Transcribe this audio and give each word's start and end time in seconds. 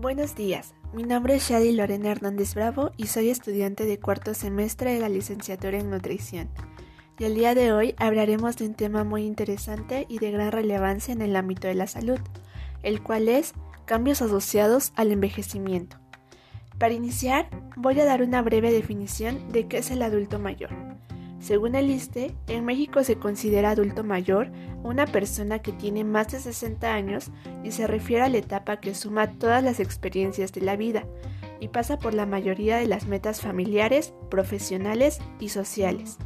Buenos 0.00 0.34
días, 0.34 0.72
mi 0.94 1.02
nombre 1.02 1.34
es 1.34 1.46
Shadi 1.46 1.72
Lorena 1.72 2.10
Hernández 2.10 2.54
Bravo 2.54 2.90
y 2.96 3.08
soy 3.08 3.28
estudiante 3.28 3.84
de 3.84 4.00
cuarto 4.00 4.32
semestre 4.32 4.94
de 4.94 5.00
la 5.00 5.10
licenciatura 5.10 5.76
en 5.76 5.90
nutrición. 5.90 6.48
Y 7.18 7.24
el 7.24 7.34
día 7.34 7.54
de 7.54 7.74
hoy 7.74 7.94
hablaremos 7.98 8.56
de 8.56 8.64
un 8.64 8.72
tema 8.72 9.04
muy 9.04 9.24
interesante 9.24 10.06
y 10.08 10.18
de 10.18 10.30
gran 10.30 10.52
relevancia 10.52 11.12
en 11.12 11.20
el 11.20 11.36
ámbito 11.36 11.68
de 11.68 11.74
la 11.74 11.86
salud, 11.86 12.18
el 12.82 13.02
cual 13.02 13.28
es 13.28 13.52
cambios 13.84 14.22
asociados 14.22 14.94
al 14.96 15.12
envejecimiento. 15.12 15.98
Para 16.78 16.94
iniciar, 16.94 17.50
voy 17.76 18.00
a 18.00 18.06
dar 18.06 18.22
una 18.22 18.40
breve 18.40 18.72
definición 18.72 19.52
de 19.52 19.68
qué 19.68 19.76
es 19.76 19.90
el 19.90 20.00
adulto 20.00 20.38
mayor. 20.38 20.70
Según 21.40 21.74
el 21.74 21.90
ISTE, 21.90 22.34
en 22.48 22.66
México 22.66 23.02
se 23.02 23.16
considera 23.16 23.70
adulto 23.70 24.04
mayor 24.04 24.50
una 24.82 25.06
persona 25.06 25.60
que 25.60 25.72
tiene 25.72 26.04
más 26.04 26.28
de 26.28 26.38
60 26.38 26.92
años 26.92 27.30
y 27.64 27.72
se 27.72 27.86
refiere 27.86 28.22
a 28.22 28.28
la 28.28 28.38
etapa 28.38 28.78
que 28.78 28.94
suma 28.94 29.38
todas 29.38 29.64
las 29.64 29.80
experiencias 29.80 30.52
de 30.52 30.60
la 30.60 30.76
vida 30.76 31.06
y 31.58 31.68
pasa 31.68 31.98
por 31.98 32.12
la 32.12 32.26
mayoría 32.26 32.76
de 32.76 32.86
las 32.86 33.06
metas 33.06 33.40
familiares, 33.40 34.12
profesionales 34.30 35.18
y 35.40 35.48
sociales. 35.48 36.18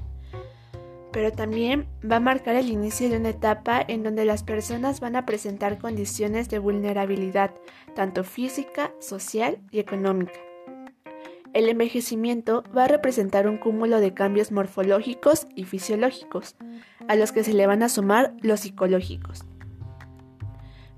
Pero 1.12 1.30
también 1.30 1.86
va 2.08 2.16
a 2.16 2.20
marcar 2.20 2.56
el 2.56 2.68
inicio 2.68 3.08
de 3.08 3.18
una 3.18 3.28
etapa 3.28 3.84
en 3.86 4.02
donde 4.02 4.24
las 4.24 4.42
personas 4.42 4.98
van 4.98 5.14
a 5.14 5.24
presentar 5.26 5.78
condiciones 5.78 6.48
de 6.48 6.58
vulnerabilidad, 6.58 7.52
tanto 7.94 8.24
física, 8.24 8.90
social 8.98 9.58
y 9.70 9.78
económica. 9.78 10.40
El 11.54 11.68
envejecimiento 11.68 12.64
va 12.76 12.84
a 12.84 12.88
representar 12.88 13.46
un 13.46 13.58
cúmulo 13.58 14.00
de 14.00 14.12
cambios 14.12 14.50
morfológicos 14.50 15.46
y 15.54 15.62
fisiológicos, 15.62 16.56
a 17.06 17.14
los 17.14 17.30
que 17.30 17.44
se 17.44 17.52
le 17.52 17.68
van 17.68 17.84
a 17.84 17.88
sumar 17.88 18.34
los 18.40 18.60
psicológicos. 18.60 19.44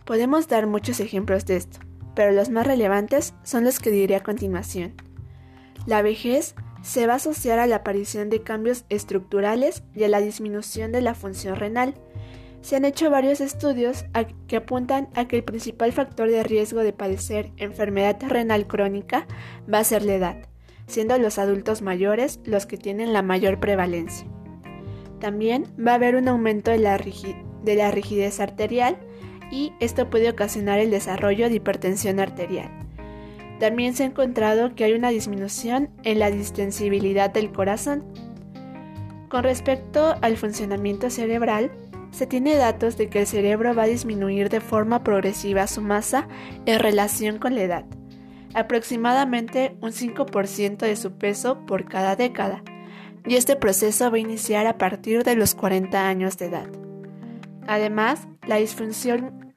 Podemos 0.06 0.48
dar 0.48 0.66
muchos 0.66 0.98
ejemplos 0.98 1.44
de 1.44 1.56
esto, 1.56 1.80
pero 2.14 2.32
los 2.32 2.48
más 2.48 2.66
relevantes 2.66 3.34
son 3.42 3.64
los 3.64 3.80
que 3.80 3.90
diré 3.90 4.16
a 4.16 4.22
continuación. 4.22 4.94
La 5.84 6.00
vejez 6.00 6.54
se 6.80 7.06
va 7.06 7.14
a 7.14 7.16
asociar 7.16 7.58
a 7.58 7.66
la 7.66 7.76
aparición 7.76 8.30
de 8.30 8.42
cambios 8.42 8.86
estructurales 8.88 9.82
y 9.94 10.04
a 10.04 10.08
la 10.08 10.20
disminución 10.22 10.90
de 10.90 11.02
la 11.02 11.14
función 11.14 11.56
renal. 11.56 11.94
Se 12.62 12.76
han 12.76 12.86
hecho 12.86 13.10
varios 13.10 13.42
estudios 13.42 14.06
que 14.48 14.56
apuntan 14.56 15.08
a 15.14 15.28
que 15.28 15.36
el 15.36 15.44
principal 15.44 15.92
factor 15.92 16.30
de 16.30 16.42
riesgo 16.42 16.80
de 16.80 16.94
padecer 16.94 17.52
enfermedad 17.58 18.16
renal 18.26 18.66
crónica 18.66 19.26
va 19.72 19.80
a 19.80 19.84
ser 19.84 20.02
la 20.02 20.14
edad 20.14 20.55
siendo 20.86 21.18
los 21.18 21.38
adultos 21.38 21.82
mayores 21.82 22.40
los 22.44 22.66
que 22.66 22.76
tienen 22.76 23.12
la 23.12 23.22
mayor 23.22 23.60
prevalencia. 23.60 24.26
También 25.20 25.64
va 25.84 25.92
a 25.92 25.94
haber 25.96 26.16
un 26.16 26.28
aumento 26.28 26.70
de 26.70 26.78
la, 26.78 26.96
rigidez 27.90 28.40
arterial 28.40 28.98
y 29.50 29.72
esto 29.80 30.10
puede 30.10 30.30
ocasionar 30.30 30.78
el 30.78 30.90
desarrollo 30.90 31.48
de 31.48 31.56
hipertensión 31.56 32.20
arterial. 32.20 32.70
También 33.58 33.94
se 33.94 34.02
ha 34.02 34.06
encontrado 34.06 34.74
que 34.74 34.84
hay 34.84 34.92
una 34.92 35.08
disminución 35.08 35.88
en 36.04 36.18
la 36.18 36.30
distensibilidad 36.30 37.30
del 37.30 37.50
corazón. 37.52 38.04
Con 39.30 39.44
respecto 39.44 40.14
al 40.20 40.36
funcionamiento 40.36 41.08
cerebral, 41.08 41.72
se 42.10 42.26
tiene 42.26 42.54
datos 42.56 42.96
de 42.96 43.08
que 43.08 43.20
el 43.20 43.26
cerebro 43.26 43.74
va 43.74 43.84
a 43.84 43.86
disminuir 43.86 44.50
de 44.50 44.60
forma 44.60 45.02
progresiva 45.02 45.66
su 45.66 45.80
masa 45.80 46.28
en 46.66 46.78
relación 46.78 47.38
con 47.38 47.54
la 47.54 47.62
edad 47.62 47.95
aproximadamente 48.54 49.76
un 49.80 49.92
5% 49.92 50.78
de 50.78 50.96
su 50.96 51.18
peso 51.18 51.64
por 51.66 51.84
cada 51.84 52.16
década, 52.16 52.62
y 53.26 53.34
este 53.34 53.56
proceso 53.56 54.10
va 54.10 54.16
a 54.16 54.20
iniciar 54.20 54.66
a 54.66 54.78
partir 54.78 55.24
de 55.24 55.34
los 55.34 55.54
40 55.54 56.08
años 56.08 56.38
de 56.38 56.46
edad. 56.46 56.68
Además, 57.66 58.28
la 58.46 58.56
disfunción, 58.56 59.52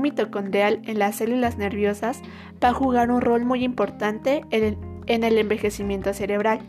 mitocondrial 0.00 0.80
en 0.84 0.98
las 0.98 1.16
células 1.16 1.58
nerviosas 1.58 2.20
va 2.62 2.68
a 2.68 2.74
jugar 2.74 3.10
un 3.10 3.20
rol 3.20 3.44
muy 3.44 3.64
importante 3.64 4.42
en 4.50 4.64
el, 4.64 4.78
en 5.06 5.24
el 5.24 5.38
envejecimiento 5.38 6.14
cerebral, 6.14 6.60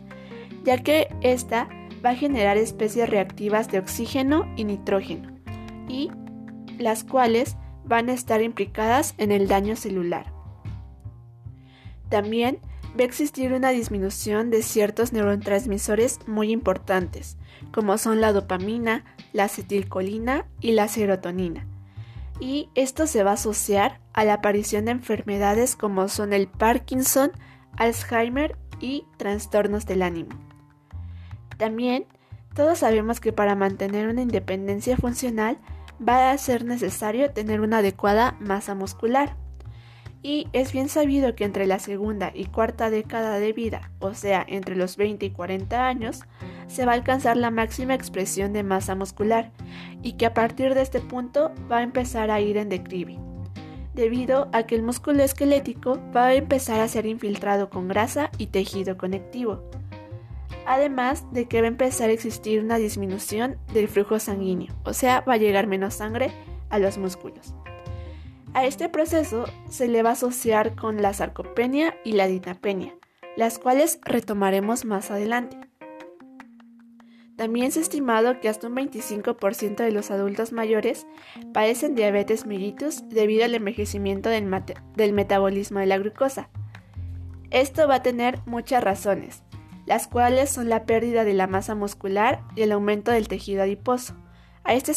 ya 0.64 0.80
que 0.80 1.08
ésta 1.22 1.70
va 2.04 2.12
a 2.12 2.16
generar 2.16 2.58
especies 2.58 3.10
reactivas 3.10 3.70
de 3.70 3.80
oxígeno 3.80 4.52
y 4.56 4.64
nitrógeno, 4.64 5.30
y 5.88 6.10
las 6.80 7.04
cuales 7.04 7.58
van 7.84 8.10
a 8.10 8.14
estar 8.14 8.42
implicadas 8.42 9.14
en 9.18 9.32
el 9.32 9.48
daño 9.48 9.76
celular. 9.76 10.41
También 12.12 12.60
va 13.00 13.04
a 13.04 13.06
existir 13.06 13.54
una 13.54 13.70
disminución 13.70 14.52
de 14.52 14.64
ciertos 14.64 15.14
neurotransmisores 15.14 16.20
muy 16.28 16.52
importantes, 16.52 17.38
como 17.74 17.98
son 17.98 18.20
la 18.20 18.34
dopamina, 18.34 19.06
la 19.32 19.46
acetilcolina 19.46 20.46
y 20.60 20.74
la 20.74 20.90
serotonina. 20.90 21.66
Y 22.42 22.70
esto 22.76 23.08
se 23.08 23.24
va 23.24 23.32
a 23.32 23.36
asociar 23.36 24.02
a 24.12 24.26
la 24.26 24.34
aparición 24.34 24.86
de 24.86 24.92
enfermedades 24.92 25.78
como 25.78 26.10
son 26.10 26.34
el 26.34 26.48
Parkinson, 26.50 27.32
Alzheimer 27.78 28.58
y 28.82 29.06
trastornos 29.16 29.86
del 29.86 30.02
ánimo. 30.02 30.32
También, 31.58 32.08
todos 32.54 32.80
sabemos 32.80 33.22
que 33.22 33.32
para 33.32 33.56
mantener 33.56 34.10
una 34.10 34.22
independencia 34.22 34.98
funcional 34.98 35.60
va 36.06 36.32
a 36.32 36.38
ser 36.38 36.66
necesario 36.66 37.32
tener 37.32 37.62
una 37.62 37.78
adecuada 37.78 38.36
masa 38.42 38.76
muscular 38.76 39.38
y 40.24 40.48
es 40.54 40.72
bien 40.72 40.88
sabido 40.88 41.36
que 41.36 41.46
entre 41.46 41.66
la 41.66 41.80
segunda 41.80 42.32
y 42.34 42.46
cuarta 42.46 42.90
década 42.90 43.40
de 43.40 43.54
vida, 43.54 43.92
o 44.00 44.14
sea, 44.14 44.46
entre 44.48 44.76
los 44.76 44.98
20 44.98 45.26
y 45.26 45.32
40 45.32 45.88
años, 45.88 46.24
se 46.68 46.86
va 46.86 46.92
a 46.92 46.96
alcanzar 46.96 47.38
la 47.38 47.52
máxima 47.52 47.96
expresión 47.96 48.54
de 48.54 48.64
masa 48.64 48.96
muscular 48.96 49.52
y 50.04 50.14
que 50.14 50.28
a 50.28 50.34
partir 50.34 50.76
de 50.76 50.82
este 50.82 51.02
punto 51.02 51.52
va 51.72 51.78
a 51.78 51.84
empezar 51.84 52.30
a 52.30 52.40
ir 52.40 52.58
en 52.58 52.70
declive, 52.70 53.18
debido 53.96 54.50
a 54.54 54.64
que 54.64 54.76
el 54.76 54.84
músculo 54.84 55.24
esquelético 55.24 56.00
va 56.16 56.28
a 56.28 56.34
empezar 56.36 56.80
a 56.80 56.88
ser 56.88 57.08
infiltrado 57.08 57.70
con 57.70 57.88
grasa 57.88 58.30
y 58.38 58.48
tejido 58.48 58.98
conectivo, 58.98 59.64
además 60.68 61.26
de 61.32 61.48
que 61.48 61.62
va 61.62 61.66
a 61.66 61.70
empezar 61.70 62.10
a 62.10 62.14
existir 62.14 62.64
una 62.64 62.78
disminución 62.78 63.58
del 63.74 63.88
flujo 63.88 64.20
sanguíneo, 64.20 64.74
o 64.86 64.94
sea, 64.94 65.22
va 65.22 65.34
a 65.34 65.38
llegar 65.38 65.66
menos 65.66 65.96
sangre 65.96 66.32
a 66.70 66.78
los 66.78 67.00
músculos. 67.00 67.56
A 68.54 68.66
este 68.66 68.90
proceso 68.90 69.46
se 69.70 69.88
le 69.88 70.04
va 70.04 70.10
a 70.10 70.14
asociar 70.14 70.76
con 70.76 71.02
la 71.02 71.14
sarcopenia 71.14 71.96
y 72.04 72.14
la 72.14 72.28
dinapenia, 72.28 72.94
las 73.38 73.58
cuales 73.60 74.00
retomaremos 74.04 74.84
más 74.84 75.10
adelante. 75.10 75.58
También 77.38 77.72
se 77.72 77.80
ha 77.80 77.84
estimado 77.84 78.42
que 78.42 78.50
hasta 78.50 78.68
un 78.68 78.76
25% 78.76 79.78
de 79.78 79.92
los 79.92 80.12
adultos 80.12 80.52
mayores 80.52 81.08
padecen 81.54 81.96
diabetes 81.96 82.46
mellitus 82.46 83.08
debido 83.08 83.46
al 83.46 83.56
envejecimiento 83.56 84.30
del, 84.30 85.14
metabolismo 85.14 85.80
de 85.80 85.86
la 85.86 85.98
glucosa. 85.98 86.50
Esto 87.52 87.88
va 87.88 87.96
a 87.96 88.04
tener 88.04 88.40
muchas 88.46 88.84
razones, 88.84 89.44
las 89.86 90.08
cuales 90.08 90.50
son 90.50 90.68
la 90.68 90.86
pérdida 90.86 91.24
de 91.24 91.34
la 91.34 91.48
masa 91.48 91.74
muscular 91.74 92.44
y 92.58 92.64
el 92.64 92.74
aumento 92.74 93.12
del 93.12 93.30
tejido 93.30 93.64
adiposo. 93.64 94.14
A, 94.66 94.74
este 94.74 94.94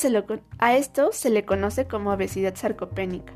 a 0.59 0.77
esto 0.77 1.13
se 1.13 1.31
le 1.31 1.45
conoce 1.45 1.87
como 1.87 2.13
obesidad 2.13 2.57
sarcopénica. 2.57 3.33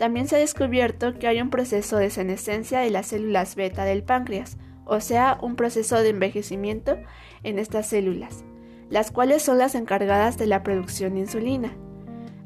También 0.00 0.28
se 0.28 0.36
ha 0.36 0.38
descubierto 0.38 1.18
que 1.18 1.26
hay 1.26 1.42
un 1.42 1.50
proceso 1.50 1.98
de 1.98 2.08
senescencia 2.08 2.80
de 2.80 2.88
las 2.88 3.08
células 3.08 3.54
beta 3.54 3.84
del 3.84 4.02
páncreas, 4.02 4.56
o 4.86 4.98
sea, 4.98 5.38
un 5.42 5.56
proceso 5.56 6.00
de 6.00 6.08
envejecimiento 6.08 6.96
en 7.42 7.58
estas 7.58 7.88
células, 7.88 8.42
las 8.88 9.10
cuales 9.10 9.42
son 9.42 9.58
las 9.58 9.74
encargadas 9.74 10.38
de 10.38 10.46
la 10.46 10.62
producción 10.62 11.12
de 11.12 11.20
insulina. 11.20 11.76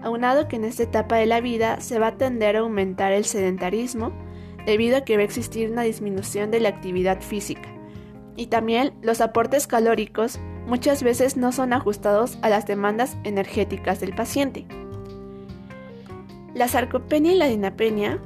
Aunado 0.03 0.49
que 0.49 0.57
en 0.57 0.65
esta 0.65 0.83
etapa 0.83 1.15
de 1.15 1.27
la 1.27 1.41
vida 1.41 1.81
se 1.81 2.01
va 2.01 2.09
a 2.09 2.17
tender 2.17 2.57
a 2.57 2.59
aumentar 2.59 3.13
el 3.13 3.25
sedentarismo, 3.25 4.11
debido 4.67 4.97
a 4.97 5.05
que 5.05 5.15
va 5.15 5.23
a 5.23 5.27
existir 5.27 5.71
una 5.71 5.83
disminución 5.83 6.51
de 6.51 6.59
la 6.59 6.71
actividad 6.71 7.21
física. 7.21 7.69
Y 8.35 8.49
también 8.49 8.95
los 9.01 9.21
aportes 9.21 9.69
calóricos 9.69 10.41
muchas 10.67 11.05
veces 11.05 11.37
no 11.37 11.53
son 11.53 11.73
ajustados 11.73 12.37
a 12.43 12.49
las 12.49 12.67
demandas 12.67 13.17
energéticas 13.23 14.01
del 14.01 14.13
paciente. 14.13 14.67
La 16.55 16.69
sarcopenia 16.69 17.33
y 17.33 17.37
la 17.37 17.47
dinapenia, 17.47 18.21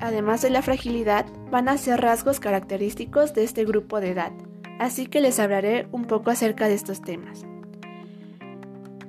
además 0.00 0.42
de 0.42 0.50
la 0.50 0.60
fragilidad, 0.60 1.24
van 1.52 1.68
a 1.68 1.78
ser 1.78 2.00
rasgos 2.00 2.40
característicos 2.40 3.32
de 3.32 3.44
este 3.44 3.64
grupo 3.64 4.00
de 4.00 4.10
edad, 4.10 4.32
así 4.80 5.06
que 5.06 5.20
les 5.20 5.38
hablaré 5.38 5.86
un 5.92 6.04
poco 6.06 6.30
acerca 6.30 6.66
de 6.66 6.74
estos 6.74 7.00
temas. 7.00 7.46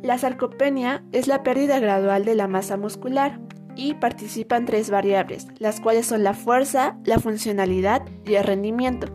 La 0.03 0.19
sarcopenia 0.19 1.03
es 1.11 1.27
la 1.27 1.41
pérdida 1.41 1.79
gradual 1.79 2.23
de 2.23 2.35
la 2.35 2.47
masa 2.47 2.77
muscular 2.77 3.39
y 3.75 3.95
participan 3.95 4.65
tres 4.65 4.91
variables, 4.91 5.47
las 5.57 5.81
cuales 5.81 6.05
son 6.05 6.23
la 6.23 6.35
fuerza, 6.35 6.97
la 7.03 7.17
funcionalidad 7.17 8.03
y 8.25 8.35
el 8.35 8.43
rendimiento. 8.43 9.07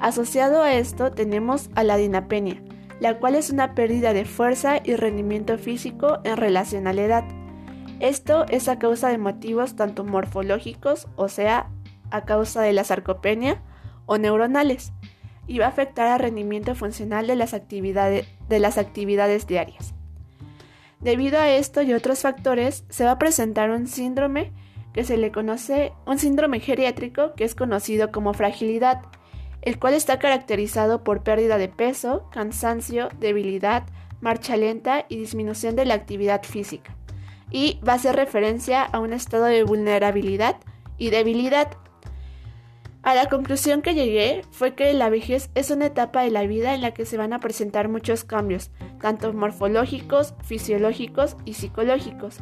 Asociado 0.00 0.62
a 0.62 0.72
esto 0.72 1.12
tenemos 1.12 1.68
a 1.74 1.84
la 1.84 1.98
dinapenia, 1.98 2.62
la 2.98 3.18
cual 3.18 3.34
es 3.34 3.50
una 3.50 3.74
pérdida 3.74 4.14
de 4.14 4.24
fuerza 4.24 4.80
y 4.82 4.96
rendimiento 4.96 5.58
físico 5.58 6.20
en 6.24 6.38
relación 6.38 6.86
a 6.86 6.94
la 6.94 7.02
edad. 7.02 7.41
Esto 8.00 8.46
es 8.48 8.68
a 8.68 8.78
causa 8.78 9.08
de 9.08 9.18
motivos 9.18 9.76
tanto 9.76 10.04
morfológicos, 10.04 11.08
o 11.16 11.28
sea, 11.28 11.70
a 12.10 12.24
causa 12.24 12.62
de 12.62 12.72
la 12.72 12.84
sarcopenia, 12.84 13.62
o 14.06 14.18
neuronales, 14.18 14.92
y 15.46 15.58
va 15.58 15.66
a 15.66 15.68
afectar 15.68 16.08
al 16.08 16.20
rendimiento 16.20 16.74
funcional 16.74 17.26
de 17.26 17.36
las 17.36 17.54
actividades, 17.54 18.26
de 18.48 18.58
las 18.58 18.78
actividades 18.78 19.46
diarias. 19.46 19.94
Debido 21.00 21.38
a 21.38 21.50
esto 21.50 21.82
y 21.82 21.92
otros 21.92 22.20
factores, 22.20 22.84
se 22.88 23.04
va 23.04 23.12
a 23.12 23.18
presentar 23.18 23.70
un 23.70 23.88
síndrome 23.88 24.52
que 24.92 25.04
se 25.04 25.16
le 25.16 25.32
conoce 25.32 25.92
un 26.06 26.18
síndrome 26.18 26.60
geriátrico 26.60 27.34
que 27.34 27.44
es 27.44 27.54
conocido 27.54 28.12
como 28.12 28.34
fragilidad, 28.34 29.02
el 29.62 29.78
cual 29.78 29.94
está 29.94 30.18
caracterizado 30.18 31.02
por 31.02 31.22
pérdida 31.22 31.58
de 31.58 31.68
peso, 31.68 32.28
cansancio, 32.30 33.08
debilidad, 33.18 33.84
marcha 34.20 34.56
lenta 34.56 35.06
y 35.08 35.16
disminución 35.16 35.76
de 35.76 35.86
la 35.86 35.94
actividad 35.94 36.42
física. 36.42 36.94
Y 37.52 37.78
va 37.86 37.92
a 37.92 37.96
hacer 37.96 38.16
referencia 38.16 38.82
a 38.82 38.98
un 38.98 39.12
estado 39.12 39.44
de 39.44 39.62
vulnerabilidad 39.62 40.56
y 40.98 41.10
debilidad. 41.10 41.68
A 43.02 43.14
la 43.14 43.28
conclusión 43.28 43.82
que 43.82 43.94
llegué 43.94 44.42
fue 44.52 44.74
que 44.74 44.92
la 44.94 45.10
vejez 45.10 45.50
es 45.56 45.70
una 45.70 45.86
etapa 45.86 46.22
de 46.22 46.30
la 46.30 46.46
vida 46.46 46.72
en 46.72 46.82
la 46.82 46.94
que 46.94 47.04
se 47.04 47.16
van 47.16 47.32
a 47.32 47.40
presentar 47.40 47.88
muchos 47.88 48.22
cambios, 48.22 48.70
tanto 49.00 49.32
morfológicos, 49.32 50.34
fisiológicos 50.44 51.36
y 51.44 51.54
psicológicos, 51.54 52.38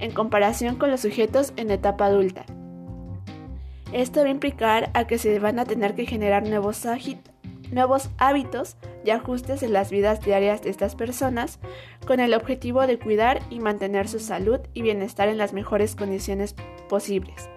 en 0.00 0.10
comparación 0.10 0.76
con 0.76 0.90
los 0.90 1.00
sujetos 1.00 1.52
en 1.56 1.70
etapa 1.70 2.06
adulta. 2.06 2.44
Esto 3.92 4.22
va 4.22 4.26
a 4.26 4.30
implicar 4.30 4.90
a 4.94 5.06
que 5.06 5.18
se 5.18 5.38
van 5.38 5.60
a 5.60 5.64
tener 5.64 5.94
que 5.94 6.06
generar 6.06 6.42
nuevos, 6.42 6.84
nuevos 7.70 8.10
hábitos 8.18 8.76
y 9.04 9.10
ajustes 9.10 9.62
en 9.62 9.72
las 9.72 9.90
vidas 9.90 10.20
diarias 10.20 10.62
de 10.62 10.70
estas 10.70 10.96
personas 10.96 11.58
con 12.06 12.20
el 12.20 12.34
objetivo 12.34 12.86
de 12.86 12.98
cuidar 12.98 13.42
y 13.50 13.60
mantener 13.60 14.08
su 14.08 14.18
salud 14.18 14.60
y 14.72 14.82
bienestar 14.82 15.28
en 15.28 15.38
las 15.38 15.52
mejores 15.52 15.94
condiciones 15.94 16.54
posibles. 16.88 17.48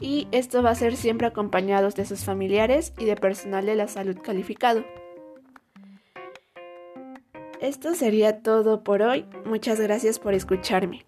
Y 0.00 0.28
esto 0.30 0.62
va 0.62 0.70
a 0.70 0.74
ser 0.74 0.96
siempre 0.96 1.26
acompañados 1.26 1.94
de 1.94 2.04
sus 2.04 2.24
familiares 2.24 2.92
y 2.98 3.06
de 3.06 3.16
personal 3.16 3.66
de 3.66 3.76
la 3.76 3.88
salud 3.88 4.18
calificado. 4.22 4.84
Esto 7.60 7.94
sería 7.94 8.42
todo 8.42 8.84
por 8.84 9.02
hoy. 9.02 9.24
Muchas 9.46 9.80
gracias 9.80 10.18
por 10.18 10.34
escucharme. 10.34 11.06